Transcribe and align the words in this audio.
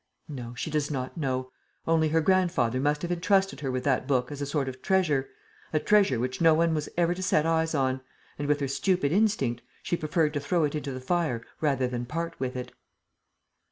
"No, 0.27 0.55
she 0.55 0.71
does 0.71 0.89
not 0.89 1.15
know. 1.15 1.51
Only, 1.85 2.09
her 2.09 2.21
grandfather 2.21 2.79
must 2.79 3.03
have 3.03 3.11
entrusted 3.11 3.59
her 3.59 3.69
with 3.69 3.83
that 3.83 4.07
book 4.07 4.31
as 4.31 4.41
a 4.41 4.47
sort 4.47 4.67
of 4.67 4.81
treasure, 4.81 5.29
a 5.73 5.79
treasure 5.79 6.19
which 6.19 6.41
no 6.41 6.55
one 6.55 6.73
was 6.73 6.89
ever 6.97 7.13
to 7.13 7.21
set 7.21 7.45
eyes 7.45 7.75
on, 7.75 8.01
and, 8.39 8.47
with 8.47 8.61
her 8.61 8.67
stupid 8.67 9.11
instinct, 9.11 9.61
she 9.83 9.95
preferred 9.95 10.33
to 10.33 10.39
throw 10.39 10.63
it 10.63 10.73
into 10.73 10.91
the 10.91 11.01
fire 11.01 11.45
rather 11.61 11.87
than 11.87 12.07
part 12.07 12.35
with 12.39 12.55
it." 12.55 12.73